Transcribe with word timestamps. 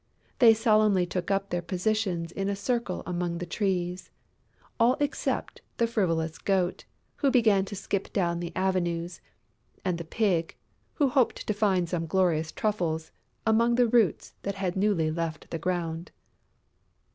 They 0.39 0.55
solemnly 0.55 1.05
took 1.05 1.29
up 1.29 1.51
their 1.51 1.61
positions 1.61 2.31
in 2.31 2.49
a 2.49 2.55
circle 2.55 3.03
among 3.05 3.37
the 3.37 3.45
Trees, 3.45 4.09
all 4.79 4.97
except 4.99 5.61
the 5.77 5.85
frivolous 5.85 6.39
Goat, 6.39 6.85
who 7.17 7.29
began 7.29 7.65
to 7.65 7.75
skip 7.75 8.11
down 8.11 8.39
the 8.39 8.51
avenues, 8.55 9.21
and 9.85 9.99
the 9.99 10.03
Pig, 10.03 10.55
who 10.95 11.09
hoped 11.09 11.45
to 11.45 11.53
find 11.53 11.87
some 11.87 12.07
glorious 12.07 12.51
truffles 12.51 13.11
among 13.45 13.75
the 13.75 13.87
roots 13.87 14.33
that 14.41 14.55
had 14.55 14.75
newly 14.75 15.11
left 15.11 15.51
the 15.51 15.59
ground. 15.59 16.09